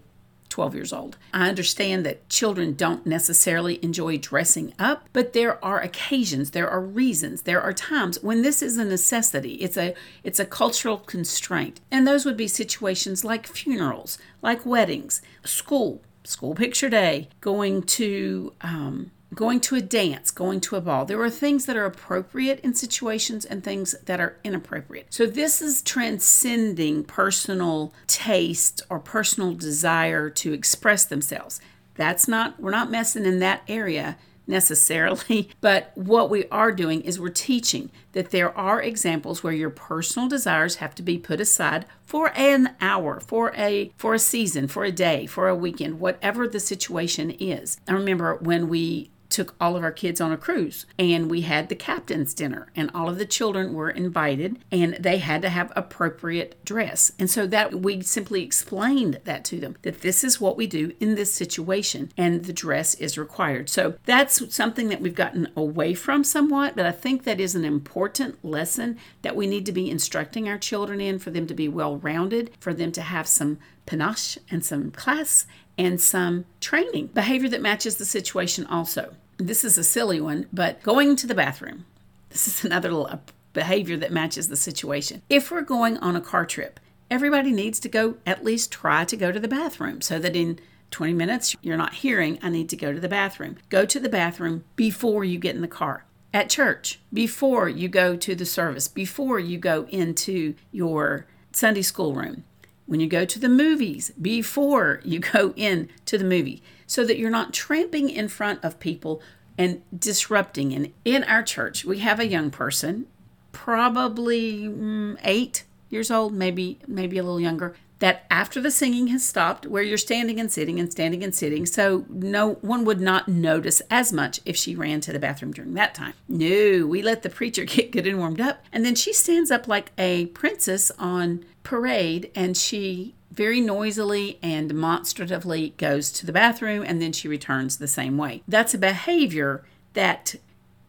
12 0.56 0.75
years 0.75 0.94
old. 0.94 1.18
I 1.34 1.50
understand 1.50 2.06
that 2.06 2.30
children 2.30 2.75
don't 2.75 3.06
necessarily 3.06 3.84
enjoy 3.84 4.18
dressing 4.18 4.74
up, 4.80 5.10
but 5.12 5.34
there 5.34 5.63
are 5.63 5.82
occasions, 5.82 6.51
there 6.51 6.70
are 6.70 6.80
reasons, 6.80 7.42
there 7.42 7.62
are 7.62 7.74
times 7.74 8.24
when 8.24 8.42
this 8.42 8.62
is 8.62 8.77
a 8.77 8.86
necessity. 8.86 9.56
It's 9.56 9.75
a 9.75 9.94
it's 10.24 10.39
a 10.39 10.46
cultural 10.46 11.00
constraint. 11.00 11.82
And 11.92 12.08
those 12.08 12.24
would 12.24 12.38
be 12.38 12.48
situations 12.48 13.25
like 13.25 13.48
funerals, 13.48 14.18
like 14.42 14.65
weddings, 14.65 15.22
school, 15.44 16.01
school 16.24 16.56
picture 16.56 16.89
day, 16.89 17.27
going 17.42 17.84
to 17.84 18.54
um, 18.62 19.12
going 19.36 19.60
to 19.60 19.75
a 19.75 19.82
dance, 19.82 20.32
going 20.32 20.62
to 20.62 20.75
a 20.75 20.82
ball. 20.82 21.06
There 21.06 21.22
are 21.22 21.30
things 21.30 21.65
that 21.65 21.77
are 21.77 21.86
appropriate 21.86 22.60
in 22.62 22.74
situations 22.74 23.46
and 23.46 23.63
things 23.63 23.94
that 24.06 24.20
are 24.20 24.38
inappropriate. 24.44 25.08
So 25.10 25.25
this 25.25 25.62
is 25.62 25.82
transcending 25.82 27.04
personal 27.04 27.94
taste 28.08 28.82
or 28.89 29.00
personal 29.00 29.54
desire 29.54 30.30
to 30.32 30.54
express 30.54 31.06
themselves. 31.06 31.60
That's 31.96 32.27
not, 32.27 32.60
we're 32.60 32.72
not 32.72 32.92
messing 32.92 33.25
in 33.25 33.39
that 33.39 33.63
area 33.68 34.18
necessarily, 34.48 35.50
but 35.62 35.92
what 35.96 36.30
we 36.30 36.48
are 36.50 36.72
doing 36.72 37.01
is 37.01 37.20
we're 37.20 37.30
teaching 37.30 37.92
that 38.13 38.32
there 38.32 38.56
are 38.58 38.82
examples 38.82 39.44
where 39.44 39.54
your 39.54 39.70
personal 39.70 40.27
desires 40.27 40.75
have 40.75 40.96
to 40.96 41.04
be 41.04 41.18
put 41.18 41.39
aside 41.39 41.86
for 42.04 42.32
an 42.36 42.75
hour, 42.80 43.20
for 43.20 43.54
a 43.56 43.92
for 43.98 44.13
a 44.13 44.20
season, 44.20 44.68
for 44.68 44.86
a 44.86 44.92
day, 44.92 45.25
for 45.25 45.48
a 45.48 45.56
weekend, 45.56 46.00
whatever 46.00 46.48
the 46.48 46.60
situation 46.60 47.32
is. 47.32 47.80
I 47.88 47.94
remember 47.94 48.36
when 48.36 48.70
we 48.70 49.10
took 49.29 49.55
all 49.60 49.75
of 49.75 49.84
our 49.84 49.91
kids 49.91 50.22
on 50.22 50.32
a 50.32 50.38
cruise 50.38 50.86
and 50.98 51.29
we 51.29 51.41
had 51.41 51.70
the 51.70 51.75
captain's 51.75 52.34
dinner 52.34 52.67
and 52.75 52.89
all 52.94 53.10
of 53.10 53.17
the 53.17 53.25
children 53.25 53.74
were 53.74 53.89
invited 53.89 54.60
and 54.72 54.96
they 55.00 55.17
had 55.17 55.41
to 55.41 55.50
have 55.50 55.72
appropriate 55.75 56.63
dress. 56.65 57.12
And 57.20 57.29
so 57.29 57.48
that 57.48 57.75
we 57.75 58.01
simply 58.01 58.44
explained 58.44 59.20
that 59.25 59.44
to 59.46 59.60
them 59.60 59.77
that 59.82 60.01
this 60.01 60.24
is 60.24 60.41
what 60.41 60.58
we 60.58 60.67
do 60.67 60.94
in 61.00 61.15
this 61.15 61.34
situation 61.34 62.12
and 62.17 62.46
the 62.46 62.53
dress 62.53 62.96
is 62.96 63.17
required. 63.17 63.70
So 63.70 63.96
that's 64.05 64.55
something 64.55 64.89
that 64.89 65.01
we've 65.01 65.15
gotten 65.15 65.51
away 65.55 65.94
from 65.94 66.24
somewhat, 66.24 66.75
but 66.75 66.86
I 66.86 66.91
think 66.91 67.24
that 67.24 67.39
is 67.39 67.55
an 67.55 67.65
important 67.65 68.44
lesson 68.44 68.98
that 69.22 69.36
we 69.36 69.48
need 69.48 69.65
to 69.65 69.72
be 69.72 69.89
instructing 69.89 70.48
our 70.48 70.58
children 70.58 71.01
in 71.01 71.20
for 71.20 71.32
them 71.32 71.48
to 71.48 71.53
be 71.53 71.67
well 71.67 71.98
rounded, 71.98 72.51
for 72.60 72.74
them 72.74 72.91
to 72.94 73.01
have 73.01 73.27
some 73.27 73.60
panache 73.86 74.38
and 74.50 74.65
some 74.65 74.91
class 74.91 75.46
and 75.77 76.00
some 76.00 76.46
training. 76.60 77.08
Behavior 77.08 77.50
that 77.50 77.62
matches 77.62 77.98
the 77.98 78.05
situation 78.05 78.65
also. 78.65 79.15
This 79.38 79.63
is 79.63 79.77
a 79.77 79.84
silly 79.84 80.22
one, 80.22 80.48
but 80.53 80.82
going 80.84 81.15
to 81.17 81.27
the 81.27 81.36
bathroom. 81.36 81.86
This 82.29 82.48
is 82.48 82.65
another 82.65 82.91
little 82.91 83.22
behavior 83.53 83.98
that 83.98 84.12
matches 84.12 84.48
the 84.48 84.55
situation. 84.55 85.22
If 85.29 85.51
we're 85.51 85.62
going 85.62 85.98
on 85.98 86.15
a 86.15 86.22
car 86.22 86.46
trip, 86.46 86.79
everybody 87.10 87.51
needs 87.51 87.79
to 87.82 87.89
go 87.89 88.17
at 88.25 88.44
least 88.44 88.72
try 88.72 89.05
to 89.05 89.17
go 89.17 89.32
to 89.32 89.39
the 89.39 89.48
bathroom 89.48 90.01
so 90.01 90.20
that 90.20 90.36
in 90.36 90.60
20 90.91 91.13
minutes 91.13 91.55
you're 91.62 91.77
not 91.77 91.96
hearing, 91.96 92.39
I 92.41 92.50
need 92.50 92.70
to 92.70 92.77
go 92.77 92.94
to 92.94 93.00
the 93.00 93.10
bathroom. 93.10 93.58
Go 93.70 93.86
to 93.86 94.00
the 94.00 94.10
bathroom 94.10 94.63
before 94.75 95.24
you 95.24 95.39
get 95.39 95.55
in 95.55 95.62
the 95.62 95.67
car. 95.67 96.05
At 96.34 96.50
church, 96.50 97.00
before 97.13 97.70
you 97.70 97.88
go 97.88 98.17
to 98.17 98.36
the 98.36 98.46
service, 98.46 98.88
before 98.89 99.39
you 99.39 99.58
go 99.58 99.88
into 99.89 100.55
your 100.72 101.27
Sunday 101.53 101.82
school 101.82 102.13
room 102.13 102.44
when 102.86 103.00
you 103.00 103.08
go 103.08 103.25
to 103.25 103.39
the 103.39 103.50
movies 103.50 104.12
before 104.22 105.01
you 105.04 105.20
go 105.20 105.54
in 105.56 105.89
to 106.06 106.18
the 106.18 106.24
movie 106.24 106.62
so 106.88 107.04
that 107.04 107.18
you're 107.18 107.30
not 107.30 107.54
tramping 107.54 108.10
in 108.10 108.27
front 108.27 108.63
of 108.63 108.80
people 108.80 109.22
and 109.58 109.82
disrupting. 109.98 110.74
And 110.74 110.92
in 111.04 111.24
our 111.24 111.44
church 111.44 111.86
we 111.86 112.00
have 112.00 112.20
a 112.20 112.27
young 112.27 112.51
person 112.51 113.08
probably 113.51 114.63
mm, 114.63 115.18
8 115.24 115.63
years 115.89 116.12
old 116.12 116.34
maybe 116.34 116.77
maybe 116.88 117.18
a 117.18 117.24
little 117.24 117.39
younger 117.39 117.74
that 118.00 118.25
after 118.30 118.62
the 118.62 118.72
singing 118.72 119.08
has 119.08 119.24
stopped, 119.24 119.66
where 119.66 119.84
you're 119.84 119.98
standing 119.98 120.40
and 120.40 120.52
sitting 120.52 120.80
and 120.80 120.92
standing 120.92 121.24
and 121.24 121.34
sitting, 121.34 121.66
so 121.66 122.06
no 122.10 122.56
one 122.56 122.86
would 122.86 123.02
not 123.02 123.28
notice 123.28 123.82
as 123.90 124.12
much 124.12 124.42
if 124.46 124.56
she 124.56 124.75
ran 124.75 125.02
to 125.02 125.14
the 125.14 125.20
bathroom 125.20 125.54
during 125.54 125.74
that 125.75 125.96
time. 125.96 126.14
No, 126.28 126.86
we 126.86 127.02
let 127.02 127.24
the 127.24 127.30
preacher 127.30 127.64
get 127.66 127.92
good 127.92 128.08
and 128.08 128.20
warmed 128.20 128.42
up, 128.42 128.64
and 128.72 128.86
then 128.86 128.96
she 128.96 129.14
stands 129.14 129.52
up 129.52 129.68
like 129.68 129.92
a 129.98 130.28
princess 130.28 130.92
on 131.00 131.46
parade 131.64 132.32
and 132.36 132.56
she 132.56 133.16
very 133.32 133.60
noisily 133.60 134.40
and 134.42 134.70
demonstratively 134.70 135.74
goes 135.78 136.10
to 136.12 136.25
the 136.25 136.32
bathroom 136.32 136.84
and 136.88 137.02
then 137.02 137.12
she 137.12 137.28
returns 137.28 137.78
the 137.78 137.88
same 137.88 138.18
way. 138.18 138.42
That's 138.48 138.74
a 138.74 138.78
behavior 138.78 139.66
that 139.94 140.36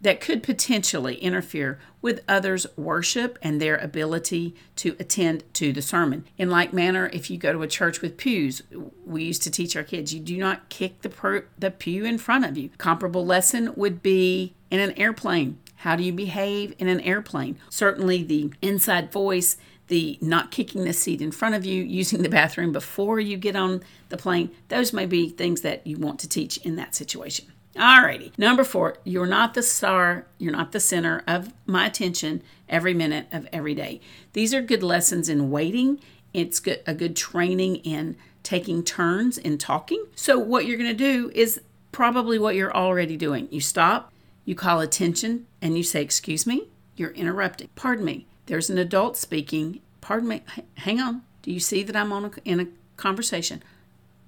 that 0.06 0.20
could 0.20 0.40
potentially 0.40 1.16
interfere 1.16 1.80
with 2.00 2.22
others' 2.28 2.64
worship 2.76 3.36
and 3.42 3.60
their 3.60 3.76
ability 3.78 4.54
to 4.76 4.94
attend 5.00 5.42
to 5.52 5.72
the 5.72 5.82
sermon. 5.82 6.24
In 6.38 6.48
like 6.48 6.72
manner, 6.72 7.10
if 7.12 7.28
you 7.28 7.36
go 7.36 7.52
to 7.52 7.62
a 7.62 7.66
church 7.66 8.00
with 8.00 8.16
pews, 8.16 8.62
we 9.04 9.24
used 9.24 9.42
to 9.42 9.50
teach 9.50 9.74
our 9.74 9.82
kids 9.82 10.14
you 10.14 10.20
do 10.20 10.38
not 10.38 10.68
kick 10.68 11.02
the 11.02 11.08
per- 11.08 11.46
the 11.58 11.72
pew 11.72 12.04
in 12.04 12.18
front 12.18 12.44
of 12.44 12.56
you. 12.56 12.70
Comparable 12.78 13.26
lesson 13.26 13.74
would 13.74 14.00
be 14.00 14.54
in 14.70 14.78
an 14.78 14.92
airplane. 14.92 15.58
How 15.78 15.96
do 15.96 16.04
you 16.04 16.12
behave 16.12 16.72
in 16.78 16.86
an 16.86 17.00
airplane? 17.00 17.58
Certainly 17.68 18.22
the 18.22 18.52
inside 18.62 19.10
voice 19.10 19.56
the 19.88 20.18
not 20.20 20.52
kicking 20.52 20.84
the 20.84 20.92
seat 20.92 21.20
in 21.20 21.32
front 21.32 21.56
of 21.56 21.64
you, 21.64 21.82
using 21.82 22.22
the 22.22 22.28
bathroom 22.28 22.70
before 22.70 23.18
you 23.18 23.36
get 23.36 23.56
on 23.56 23.82
the 24.08 24.16
plane, 24.16 24.50
those 24.68 24.92
may 24.92 25.06
be 25.06 25.28
things 25.28 25.62
that 25.62 25.84
you 25.84 25.96
want 25.96 26.20
to 26.20 26.28
teach 26.28 26.58
in 26.58 26.76
that 26.76 26.94
situation. 26.94 27.46
Alrighty. 27.76 28.36
Number 28.38 28.64
four, 28.64 28.96
you're 29.04 29.26
not 29.26 29.54
the 29.54 29.62
star, 29.62 30.26
you're 30.38 30.52
not 30.52 30.72
the 30.72 30.80
center 30.80 31.22
of 31.26 31.52
my 31.66 31.86
attention 31.86 32.42
every 32.68 32.94
minute 32.94 33.26
of 33.30 33.46
every 33.52 33.74
day. 33.74 34.00
These 34.32 34.54
are 34.54 34.62
good 34.62 34.82
lessons 34.82 35.28
in 35.28 35.50
waiting. 35.50 36.00
It's 36.32 36.58
good, 36.58 36.80
a 36.86 36.94
good 36.94 37.16
training 37.16 37.76
in 37.76 38.16
taking 38.42 38.82
turns 38.82 39.36
in 39.36 39.58
talking. 39.58 40.06
So, 40.14 40.38
what 40.38 40.66
you're 40.66 40.78
going 40.78 40.90
to 40.90 40.94
do 40.94 41.30
is 41.34 41.60
probably 41.92 42.38
what 42.38 42.54
you're 42.54 42.74
already 42.74 43.16
doing. 43.16 43.48
You 43.50 43.60
stop, 43.60 44.12
you 44.44 44.54
call 44.54 44.80
attention, 44.80 45.46
and 45.60 45.76
you 45.76 45.82
say, 45.82 46.02
Excuse 46.02 46.46
me, 46.46 46.68
you're 46.96 47.10
interrupting. 47.10 47.68
Pardon 47.74 48.04
me. 48.04 48.26
There's 48.46 48.70
an 48.70 48.78
adult 48.78 49.16
speaking. 49.16 49.80
Pardon 50.00 50.28
me. 50.28 50.42
Hang 50.74 51.00
on. 51.00 51.22
Do 51.42 51.52
you 51.52 51.60
see 51.60 51.82
that 51.82 51.96
I'm 51.96 52.12
on 52.12 52.26
a, 52.26 52.30
in 52.44 52.60
a 52.60 52.66
conversation? 52.96 53.62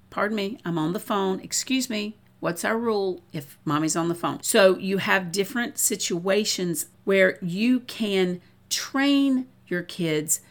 Pardon 0.09 0.35
me. 0.35 0.59
I'm 0.65 0.77
on 0.77 0.93
the 0.93 0.99
phone. 0.99 1.39
Excuse 1.39 1.89
me. 1.89 2.15
What's 2.39 2.63
our 2.63 2.77
rule 2.77 3.21
if 3.33 3.57
mommy's 3.65 3.95
on 3.95 4.09
the 4.09 4.15
phone? 4.15 4.41
So 4.43 4.77
you 4.77 4.99
have 4.99 5.31
different 5.31 5.77
situations 5.77 6.87
where 7.03 7.37
you 7.41 7.81
can 7.81 8.41
train 8.69 9.47
your 9.67 9.83
kids 9.83 10.41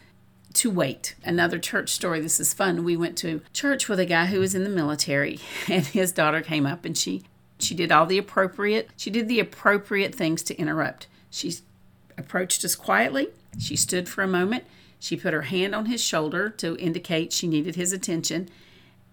to 0.53 0.69
wait. 0.69 1.15
Another 1.23 1.59
church 1.59 1.89
story. 1.89 2.19
This 2.19 2.39
is 2.39 2.53
fun. 2.53 2.83
We 2.83 2.97
went 2.97 3.17
to 3.19 3.41
church 3.53 3.87
with 3.87 3.99
a 3.99 4.05
guy 4.05 4.27
who 4.27 4.39
was 4.39 4.55
in 4.55 4.63
the 4.63 4.69
military 4.69 5.39
and 5.67 5.85
his 5.85 6.11
daughter 6.11 6.41
came 6.41 6.65
up 6.65 6.85
and 6.85 6.97
she 6.97 7.23
she 7.59 7.75
did 7.75 7.91
all 7.91 8.05
the 8.05 8.17
appropriate 8.17 8.89
she 8.95 9.09
did 9.09 9.27
the 9.27 9.39
appropriate 9.39 10.15
things 10.15 10.43
to 10.43 10.57
interrupt. 10.57 11.07
She 11.29 11.53
approached 12.17 12.63
us 12.65 12.75
quietly 12.75 13.29
she 13.57 13.75
stood 13.75 14.07
for 14.07 14.23
a 14.23 14.27
moment. 14.27 14.65
She 14.99 15.15
put 15.15 15.33
her 15.33 15.43
hand 15.43 15.73
on 15.73 15.85
his 15.85 16.01
shoulder 16.01 16.49
to 16.51 16.77
indicate 16.77 17.33
she 17.33 17.47
needed 17.47 17.75
his 17.75 17.93
attention. 17.93 18.49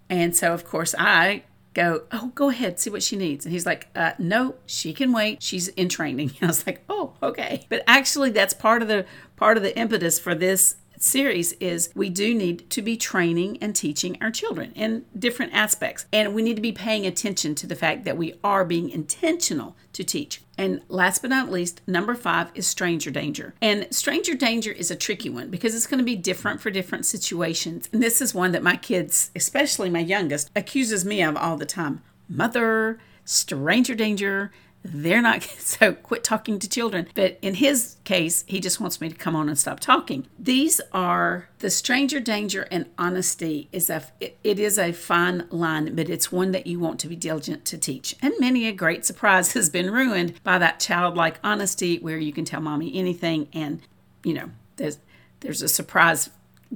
And 0.08 0.36
so, 0.36 0.52
of 0.52 0.64
course, 0.64 0.94
I 0.98 1.44
go, 1.76 2.02
Oh, 2.10 2.32
go 2.34 2.48
ahead, 2.48 2.80
see 2.80 2.90
what 2.90 3.02
she 3.02 3.16
needs. 3.16 3.44
And 3.44 3.52
he's 3.52 3.66
like, 3.66 3.88
uh, 3.94 4.12
No, 4.18 4.56
she 4.64 4.92
can 4.92 5.12
wait. 5.12 5.42
She's 5.42 5.68
in 5.68 5.88
training. 5.88 6.32
I 6.42 6.46
was 6.46 6.66
like, 6.66 6.82
Oh, 6.88 7.12
okay. 7.22 7.66
But 7.68 7.84
actually, 7.86 8.30
that's 8.30 8.54
part 8.54 8.82
of 8.82 8.88
the 8.88 9.06
part 9.36 9.56
of 9.56 9.62
the 9.62 9.76
impetus 9.78 10.18
for 10.18 10.34
this 10.34 10.76
series 10.98 11.52
is 11.54 11.90
we 11.94 12.08
do 12.08 12.34
need 12.34 12.68
to 12.70 12.82
be 12.82 12.96
training 12.96 13.58
and 13.60 13.74
teaching 13.74 14.16
our 14.20 14.30
children 14.30 14.72
in 14.72 15.04
different 15.18 15.52
aspects. 15.54 16.06
And 16.12 16.34
we 16.34 16.42
need 16.42 16.56
to 16.56 16.62
be 16.62 16.72
paying 16.72 17.06
attention 17.06 17.54
to 17.56 17.66
the 17.66 17.74
fact 17.74 18.04
that 18.04 18.16
we 18.16 18.34
are 18.42 18.64
being 18.64 18.90
intentional 18.90 19.76
to 19.92 20.04
teach. 20.04 20.42
And 20.58 20.80
last 20.88 21.22
but 21.22 21.30
not 21.30 21.50
least, 21.50 21.82
number 21.86 22.14
five 22.14 22.50
is 22.54 22.66
stranger 22.66 23.10
danger. 23.10 23.54
And 23.60 23.86
stranger 23.94 24.34
danger 24.34 24.72
is 24.72 24.90
a 24.90 24.96
tricky 24.96 25.28
one 25.28 25.50
because 25.50 25.74
it's 25.74 25.86
going 25.86 25.98
to 25.98 26.04
be 26.04 26.16
different 26.16 26.60
for 26.60 26.70
different 26.70 27.06
situations. 27.06 27.88
And 27.92 28.02
this 28.02 28.20
is 28.20 28.34
one 28.34 28.52
that 28.52 28.62
my 28.62 28.76
kids, 28.76 29.30
especially 29.36 29.90
my 29.90 30.00
youngest, 30.00 30.50
accuses 30.56 31.04
me 31.04 31.22
of 31.22 31.36
all 31.36 31.56
the 31.56 31.66
time. 31.66 32.02
Mother, 32.28 32.98
stranger 33.24 33.94
danger 33.94 34.50
they're 34.92 35.22
not 35.22 35.42
so 35.58 35.92
quit 35.92 36.24
talking 36.24 36.58
to 36.58 36.68
children. 36.68 37.08
But 37.14 37.38
in 37.42 37.54
his 37.54 37.96
case 38.04 38.44
he 38.46 38.60
just 38.60 38.80
wants 38.80 39.00
me 39.00 39.08
to 39.08 39.14
come 39.14 39.36
on 39.36 39.48
and 39.48 39.58
stop 39.58 39.80
talking. 39.80 40.26
These 40.38 40.80
are 40.92 41.48
the 41.58 41.70
stranger 41.70 42.20
danger 42.20 42.66
and 42.70 42.86
honesty 42.98 43.68
is 43.72 43.90
a 43.90 44.02
it, 44.20 44.38
it 44.44 44.58
is 44.58 44.78
a 44.78 44.92
fine 44.92 45.46
line 45.50 45.94
but 45.94 46.08
it's 46.08 46.30
one 46.30 46.52
that 46.52 46.66
you 46.66 46.78
want 46.78 47.00
to 47.00 47.08
be 47.08 47.16
diligent 47.16 47.64
to 47.66 47.78
teach. 47.78 48.16
And 48.22 48.34
many 48.38 48.66
a 48.66 48.72
great 48.72 49.04
surprise 49.04 49.52
has 49.54 49.70
been 49.70 49.90
ruined 49.90 50.42
by 50.42 50.58
that 50.58 50.80
childlike 50.80 51.38
honesty 51.42 51.98
where 51.98 52.18
you 52.18 52.32
can 52.32 52.44
tell 52.44 52.60
mommy 52.60 52.94
anything 52.94 53.48
and 53.52 53.80
you 54.24 54.34
know 54.34 54.50
there's 54.76 54.98
there's 55.40 55.62
a 55.62 55.68
surprise 55.68 56.30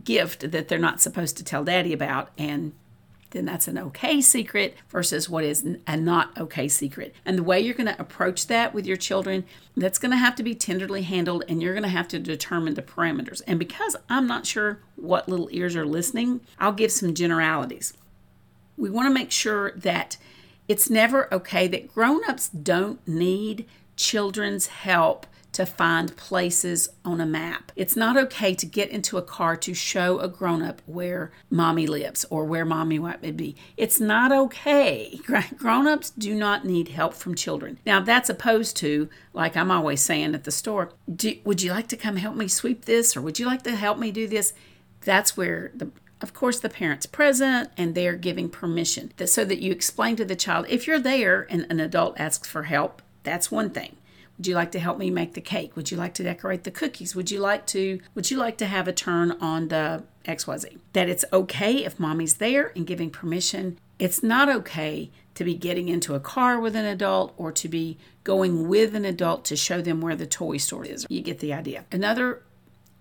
gift 0.04 0.50
that 0.50 0.68
they're 0.68 0.78
not 0.78 1.00
supposed 1.00 1.36
to 1.36 1.44
tell 1.44 1.64
daddy 1.64 1.92
about. 1.92 2.30
And 2.38 2.72
then 3.30 3.44
that's 3.44 3.68
an 3.68 3.78
okay 3.78 4.20
secret 4.20 4.76
versus 4.88 5.28
what 5.28 5.44
is 5.44 5.66
a 5.86 5.96
not 5.96 6.36
okay 6.38 6.68
secret. 6.68 7.14
And 7.24 7.38
the 7.38 7.42
way 7.42 7.60
you're 7.60 7.74
going 7.74 7.92
to 7.92 8.00
approach 8.00 8.46
that 8.48 8.74
with 8.74 8.86
your 8.86 8.96
children, 8.96 9.44
that's 9.76 9.98
going 9.98 10.10
to 10.10 10.16
have 10.16 10.34
to 10.36 10.42
be 10.42 10.54
tenderly 10.54 11.02
handled 11.02 11.44
and 11.48 11.62
you're 11.62 11.74
going 11.74 11.84
to 11.84 11.88
have 11.88 12.08
to 12.08 12.18
determine 12.18 12.74
the 12.74 12.82
parameters. 12.82 13.42
And 13.46 13.58
because 13.58 13.96
I'm 14.08 14.26
not 14.26 14.46
sure 14.46 14.80
what 14.96 15.28
little 15.28 15.48
ears 15.52 15.76
are 15.76 15.86
listening, 15.86 16.40
I'll 16.58 16.72
give 16.72 16.92
some 16.92 17.14
generalities. 17.14 17.94
We 18.76 18.90
want 18.90 19.06
to 19.06 19.14
make 19.14 19.30
sure 19.30 19.72
that 19.72 20.16
it's 20.66 20.90
never 20.90 21.32
okay 21.34 21.68
that 21.68 21.92
grown-ups 21.92 22.48
don't 22.48 23.06
need 23.06 23.66
children's 23.96 24.68
help 24.68 25.26
to 25.60 25.66
find 25.66 26.16
places 26.16 26.88
on 27.04 27.20
a 27.20 27.26
map. 27.26 27.70
It's 27.76 27.94
not 27.94 28.16
okay 28.16 28.54
to 28.54 28.64
get 28.64 28.88
into 28.88 29.18
a 29.18 29.22
car 29.22 29.56
to 29.56 29.74
show 29.74 30.18
a 30.18 30.26
grown 30.26 30.62
up 30.62 30.80
where 30.86 31.32
mommy 31.50 31.86
lives 31.86 32.24
or 32.30 32.46
where 32.46 32.64
mommy 32.64 32.98
might 32.98 33.36
be. 33.36 33.56
It's 33.76 34.00
not 34.00 34.32
okay. 34.32 35.20
Grown 35.58 35.86
ups 35.86 36.10
do 36.10 36.34
not 36.34 36.64
need 36.64 36.88
help 36.88 37.12
from 37.12 37.34
children. 37.34 37.78
Now, 37.84 38.00
that's 38.00 38.30
opposed 38.30 38.74
to, 38.78 39.10
like 39.34 39.54
I'm 39.54 39.70
always 39.70 40.00
saying 40.00 40.34
at 40.34 40.44
the 40.44 40.50
store, 40.50 40.92
would 41.44 41.62
you 41.62 41.72
like 41.72 41.88
to 41.88 41.96
come 41.96 42.16
help 42.16 42.36
me 42.36 42.48
sweep 42.48 42.86
this 42.86 43.14
or 43.14 43.20
would 43.20 43.38
you 43.38 43.44
like 43.44 43.62
to 43.64 43.76
help 43.76 43.98
me 43.98 44.10
do 44.10 44.26
this? 44.26 44.54
That's 45.02 45.36
where 45.36 45.72
the 45.74 45.90
of 46.22 46.34
course, 46.34 46.60
the 46.60 46.68
parent's 46.68 47.06
present 47.06 47.70
and 47.78 47.94
they're 47.94 48.14
giving 48.14 48.50
permission 48.50 49.10
so 49.24 49.42
that 49.42 49.60
you 49.60 49.72
explain 49.72 50.16
to 50.16 50.24
the 50.26 50.36
child 50.36 50.66
if 50.68 50.86
you're 50.86 50.98
there 50.98 51.46
and 51.48 51.66
an 51.70 51.80
adult 51.80 52.20
asks 52.20 52.46
for 52.46 52.64
help, 52.64 53.00
that's 53.22 53.50
one 53.50 53.70
thing. 53.70 53.96
Would 54.40 54.46
you 54.46 54.54
like 54.54 54.72
to 54.72 54.80
help 54.80 54.96
me 54.96 55.10
make 55.10 55.34
the 55.34 55.42
cake? 55.42 55.76
Would 55.76 55.90
you 55.90 55.98
like 55.98 56.14
to 56.14 56.22
decorate 56.22 56.64
the 56.64 56.70
cookies? 56.70 57.14
Would 57.14 57.30
you 57.30 57.40
like 57.40 57.66
to 57.66 58.00
would 58.14 58.30
you 58.30 58.38
like 58.38 58.56
to 58.56 58.64
have 58.64 58.88
a 58.88 58.92
turn 58.92 59.32
on 59.32 59.68
the 59.68 60.04
XYZ? 60.24 60.78
That 60.94 61.10
it's 61.10 61.26
okay 61.30 61.84
if 61.84 62.00
mommy's 62.00 62.36
there 62.36 62.72
and 62.74 62.86
giving 62.86 63.10
permission 63.10 63.78
It's 63.98 64.22
not 64.22 64.48
okay 64.48 65.10
to 65.34 65.44
be 65.44 65.54
getting 65.54 65.90
into 65.90 66.14
a 66.14 66.20
car 66.20 66.58
with 66.58 66.74
an 66.74 66.86
adult 66.86 67.34
or 67.36 67.52
to 67.52 67.68
be 67.68 67.98
going 68.24 68.66
with 68.66 68.94
an 68.94 69.04
adult 69.04 69.44
to 69.44 69.56
show 69.56 69.82
them 69.82 70.00
where 70.00 70.16
the 70.16 70.26
toy 70.26 70.56
store 70.56 70.86
is. 70.86 71.04
You 71.10 71.20
get 71.20 71.40
the 71.40 71.52
idea. 71.52 71.84
Another 71.92 72.42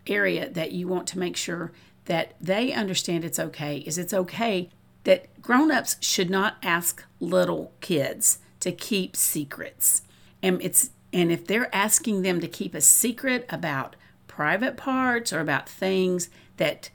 area 0.08 0.50
that 0.50 0.74
you 0.74 0.89
want 0.89 1.08
to 1.08 1.19
make 1.19 1.38
sure 1.38 1.72
that 2.03 2.34
they 2.41 2.74
understand 2.74 3.24
it's 3.24 3.39
okay 3.39 3.77
is 3.77 3.98
it's 3.98 4.13
okay 4.13 4.67
that 5.05 5.41
grown-ups 5.41 5.96
should 6.01 6.29
not 6.29 6.58
ask 6.62 7.05
little 7.22 7.72
kids 7.79 8.39
to 8.60 8.74
keep 8.74 9.15
secrets. 9.15 10.01
And 10.43 10.62
it's 10.62 10.89
and 11.12 11.32
if 11.32 11.48
they're 11.48 11.74
asking 11.75 12.22
them 12.22 12.39
to 12.39 12.48
keep 12.48 12.74
a 12.74 12.82
secret 12.82 13.46
about 13.50 13.96
private 14.28 14.78
parts 14.78 15.34
or 15.34 15.39
about 15.39 15.68
things 15.68 16.30
that 16.58 16.89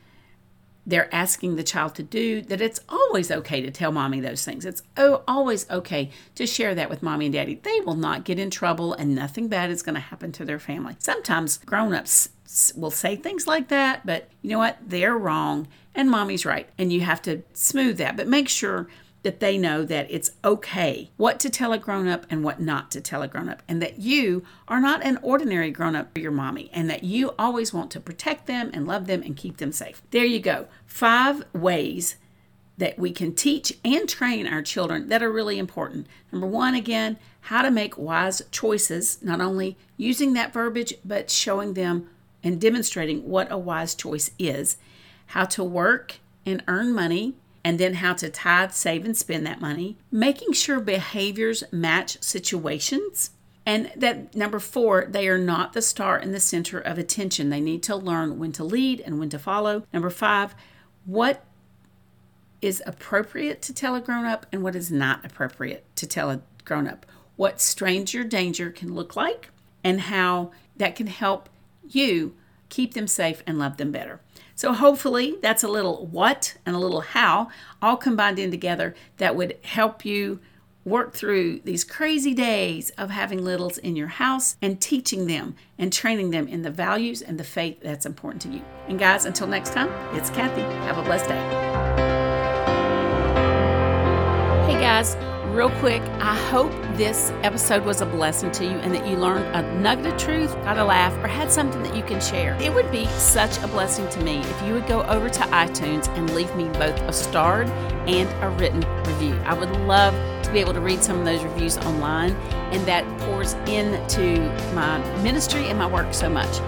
they're 0.86 1.12
asking 1.14 1.56
the 1.56 1.62
child 1.62 1.94
to 1.94 2.02
do, 2.02 2.42
that 2.42 2.60
it's 2.60 2.80
always 2.88 3.30
okay 3.30 3.62
to 3.62 3.70
tell 3.70 3.90
mommy 3.90 4.20
those 4.20 4.44
things. 4.44 4.66
It's 4.66 4.82
always 4.96 5.68
okay 5.70 6.10
to 6.34 6.46
share 6.46 6.74
that 6.74 6.90
with 6.90 7.02
mommy 7.02 7.26
and 7.26 7.32
daddy. 7.32 7.54
They 7.54 7.80
will 7.80 7.96
not 7.96 8.24
get 8.24 8.38
in 8.38 8.50
trouble 8.50 8.92
and 8.92 9.14
nothing 9.14 9.48
bad 9.48 9.70
is 9.70 9.82
going 9.82 9.94
to 9.94 10.00
happen 10.00 10.30
to 10.32 10.44
their 10.44 10.58
family. 10.58 10.96
Sometimes 10.98 11.58
grown 11.58 11.94
ups 11.94 12.28
will 12.76 12.90
say 12.90 13.16
things 13.16 13.46
like 13.46 13.68
that, 13.68 14.04
but 14.04 14.28
you 14.42 14.50
know 14.50 14.58
what? 14.58 14.76
They're 14.86 15.16
wrong 15.16 15.68
and 15.94 16.10
mommy's 16.10 16.44
right. 16.44 16.68
And 16.76 16.92
you 16.92 17.00
have 17.00 17.22
to 17.22 17.42
smooth 17.54 17.96
that, 17.98 18.16
but 18.16 18.28
make 18.28 18.50
sure 18.50 18.88
that 19.24 19.40
they 19.40 19.58
know 19.58 19.84
that 19.84 20.06
it's 20.10 20.32
okay 20.44 21.10
what 21.16 21.40
to 21.40 21.50
tell 21.50 21.72
a 21.72 21.78
grown 21.78 22.06
up 22.06 22.24
and 22.30 22.44
what 22.44 22.60
not 22.60 22.90
to 22.92 23.00
tell 23.00 23.22
a 23.22 23.28
grown 23.28 23.48
up, 23.48 23.62
and 23.66 23.82
that 23.82 23.98
you 23.98 24.44
are 24.68 24.80
not 24.80 25.02
an 25.02 25.18
ordinary 25.22 25.70
grown 25.70 25.96
up 25.96 26.12
for 26.12 26.20
your 26.20 26.30
mommy, 26.30 26.70
and 26.72 26.88
that 26.88 27.02
you 27.02 27.32
always 27.38 27.72
want 27.74 27.90
to 27.90 28.00
protect 28.00 28.46
them 28.46 28.70
and 28.72 28.86
love 28.86 29.06
them 29.06 29.22
and 29.22 29.36
keep 29.36 29.56
them 29.56 29.72
safe. 29.72 30.02
There 30.10 30.24
you 30.24 30.38
go. 30.38 30.68
Five 30.86 31.42
ways 31.52 32.16
that 32.76 32.98
we 32.98 33.12
can 33.12 33.34
teach 33.34 33.72
and 33.84 34.08
train 34.08 34.46
our 34.46 34.62
children 34.62 35.08
that 35.08 35.22
are 35.22 35.32
really 35.32 35.58
important. 35.58 36.06
Number 36.30 36.46
one, 36.46 36.74
again, 36.74 37.18
how 37.42 37.62
to 37.62 37.70
make 37.70 37.96
wise 37.96 38.42
choices, 38.50 39.22
not 39.22 39.40
only 39.40 39.76
using 39.96 40.32
that 40.32 40.52
verbiage, 40.52 40.94
but 41.04 41.30
showing 41.30 41.74
them 41.74 42.10
and 42.42 42.60
demonstrating 42.60 43.28
what 43.28 43.50
a 43.50 43.56
wise 43.56 43.94
choice 43.94 44.30
is, 44.38 44.76
how 45.26 45.44
to 45.44 45.64
work 45.64 46.16
and 46.44 46.62
earn 46.66 46.92
money 46.92 47.34
and 47.64 47.80
then 47.80 47.94
how 47.94 48.12
to 48.14 48.28
tithe, 48.28 48.72
save, 48.72 49.04
and 49.04 49.16
spend 49.16 49.46
that 49.46 49.60
money, 49.60 49.96
making 50.12 50.52
sure 50.52 50.80
behaviors 50.80 51.64
match 51.72 52.22
situations. 52.22 53.30
And 53.66 53.90
that 53.96 54.36
number 54.36 54.58
four, 54.58 55.06
they 55.08 55.26
are 55.26 55.38
not 55.38 55.72
the 55.72 55.80
star 55.80 56.18
in 56.18 56.32
the 56.32 56.40
center 56.40 56.78
of 56.78 56.98
attention. 56.98 57.48
They 57.48 57.62
need 57.62 57.82
to 57.84 57.96
learn 57.96 58.38
when 58.38 58.52
to 58.52 58.64
lead 58.64 59.00
and 59.00 59.18
when 59.18 59.30
to 59.30 59.38
follow. 59.38 59.84
Number 59.92 60.10
five, 60.10 60.54
what 61.06 61.44
is 62.60 62.82
appropriate 62.86 63.60
to 63.60 63.74
tell 63.74 63.94
a 63.94 64.00
grown 64.00 64.24
up 64.24 64.46
and 64.50 64.62
what 64.62 64.74
is 64.74 64.90
not 64.90 65.24
appropriate 65.24 65.84
to 65.96 66.06
tell 66.06 66.30
a 66.30 66.40
grown 66.64 66.86
up. 66.86 67.04
What 67.36 67.60
stranger 67.60 68.24
danger 68.24 68.70
can 68.70 68.94
look 68.94 69.16
like 69.16 69.50
and 69.82 70.00
how 70.02 70.50
that 70.76 70.96
can 70.96 71.08
help 71.08 71.48
you 71.86 72.34
keep 72.70 72.94
them 72.94 73.06
safe 73.06 73.42
and 73.46 73.58
love 73.58 73.76
them 73.76 73.92
better. 73.92 74.20
So, 74.54 74.72
hopefully, 74.72 75.36
that's 75.42 75.62
a 75.62 75.68
little 75.68 76.06
what 76.06 76.56
and 76.64 76.76
a 76.76 76.78
little 76.78 77.00
how 77.00 77.48
all 77.82 77.96
combined 77.96 78.38
in 78.38 78.50
together 78.50 78.94
that 79.16 79.34
would 79.34 79.58
help 79.64 80.04
you 80.04 80.40
work 80.84 81.14
through 81.14 81.60
these 81.60 81.82
crazy 81.82 82.34
days 82.34 82.90
of 82.90 83.10
having 83.10 83.42
littles 83.42 83.78
in 83.78 83.96
your 83.96 84.08
house 84.08 84.56
and 84.60 84.80
teaching 84.80 85.26
them 85.26 85.56
and 85.78 85.92
training 85.92 86.30
them 86.30 86.46
in 86.46 86.62
the 86.62 86.70
values 86.70 87.22
and 87.22 87.40
the 87.40 87.44
faith 87.44 87.80
that's 87.82 88.06
important 88.06 88.42
to 88.42 88.48
you. 88.48 88.62
And, 88.88 88.98
guys, 88.98 89.24
until 89.24 89.46
next 89.46 89.72
time, 89.72 89.90
it's 90.16 90.30
Kathy. 90.30 90.60
Have 90.60 90.98
a 90.98 91.02
blessed 91.02 91.28
day. 91.28 91.40
Hey, 94.66 94.80
guys 94.80 95.33
real 95.54 95.70
quick, 95.78 96.02
I 96.18 96.34
hope 96.34 96.72
this 96.96 97.30
episode 97.44 97.84
was 97.84 98.00
a 98.00 98.06
blessing 98.06 98.50
to 98.52 98.64
you 98.64 98.72
and 98.72 98.92
that 98.92 99.06
you 99.06 99.16
learned 99.16 99.44
a 99.54 99.62
nugget 99.78 100.06
of 100.06 100.18
truth, 100.18 100.52
got 100.64 100.78
a 100.78 100.84
laugh, 100.84 101.12
or 101.22 101.28
had 101.28 101.50
something 101.50 101.80
that 101.84 101.94
you 101.94 102.02
can 102.02 102.20
share. 102.20 102.60
It 102.60 102.74
would 102.74 102.90
be 102.90 103.06
such 103.06 103.58
a 103.58 103.68
blessing 103.68 104.08
to 104.08 104.20
me 104.24 104.40
if 104.40 104.62
you 104.62 104.72
would 104.72 104.88
go 104.88 105.04
over 105.04 105.28
to 105.28 105.40
iTunes 105.40 106.08
and 106.16 106.34
leave 106.34 106.52
me 106.56 106.64
both 106.70 107.00
a 107.02 107.12
starred 107.12 107.68
and 108.08 108.28
a 108.42 108.48
written 108.58 108.80
review. 109.04 109.34
I 109.44 109.54
would 109.54 109.70
love 109.82 110.12
to 110.42 110.52
be 110.52 110.58
able 110.58 110.74
to 110.74 110.80
read 110.80 111.04
some 111.04 111.20
of 111.20 111.24
those 111.24 111.44
reviews 111.44 111.78
online, 111.78 112.32
and 112.72 112.84
that 112.86 113.06
pours 113.20 113.54
into 113.68 114.40
my 114.74 114.98
ministry 115.22 115.68
and 115.68 115.78
my 115.78 115.86
work 115.86 116.12
so 116.12 116.28
much. 116.28 116.58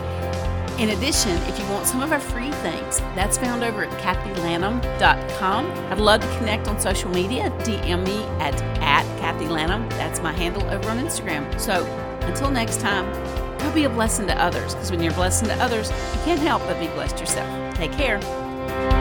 In 0.78 0.90
addition, 0.90 1.30
if 1.48 1.58
you 1.58 1.64
want 1.70 1.86
some 1.86 2.02
of 2.02 2.12
our 2.12 2.20
free 2.20 2.52
things, 2.52 3.00
that's 3.14 3.38
found 3.38 3.64
over 3.64 3.84
at 3.84 3.90
kathylanham.com. 4.02 5.66
I'd 5.90 5.98
love 5.98 6.20
to 6.20 6.38
connect 6.38 6.68
on 6.68 6.78
social 6.78 7.10
media. 7.10 7.50
DM 7.60 8.04
me 8.04 8.22
at, 8.44 8.60
at 8.82 9.04
Kathy 9.18 9.48
Lanham. 9.48 9.88
That's 9.90 10.20
my 10.20 10.32
handle 10.32 10.62
over 10.68 10.90
on 10.90 10.98
Instagram. 10.98 11.58
So 11.58 11.86
until 12.22 12.50
next 12.50 12.80
time, 12.80 13.10
go 13.58 13.72
be 13.72 13.84
a 13.84 13.88
blessing 13.88 14.26
to 14.26 14.38
others 14.38 14.74
because 14.74 14.90
when 14.90 15.02
you're 15.02 15.12
a 15.12 15.16
blessing 15.16 15.48
to 15.48 15.54
others, 15.54 15.88
you 15.90 16.20
can't 16.24 16.40
help 16.40 16.60
but 16.64 16.78
be 16.78 16.88
blessed 16.88 17.20
yourself. 17.20 17.74
Take 17.74 17.92
care. 17.92 18.95